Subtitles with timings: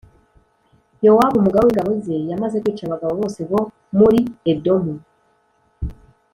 [1.05, 3.61] Yowabu umugaba w’ingabo ze yamaze kwica abagabo bose bo
[3.97, 4.19] muri
[4.51, 4.93] Edomu